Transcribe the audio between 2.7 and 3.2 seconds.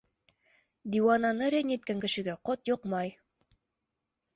йоҡмай!